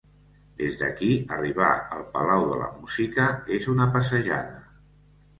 [0.59, 1.67] Des d'aquí, arribar
[1.97, 3.27] al Palau de la Música
[3.59, 4.57] és una passejada.